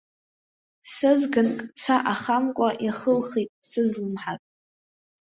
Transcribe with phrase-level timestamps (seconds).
[0.93, 4.41] Сызганк цәа ахамкәа иахылхит, сызлымҳак.